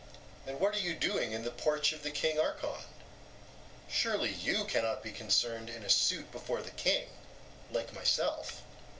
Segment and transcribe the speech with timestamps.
[0.47, 2.81] and what are you doing in the Porch of the King Archon?
[3.87, 7.07] Surely you cannot be concerned in a suit before the King,
[7.69, 8.63] like myself?